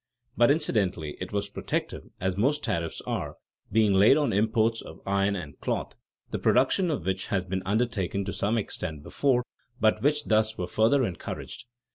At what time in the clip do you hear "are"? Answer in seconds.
3.01-3.35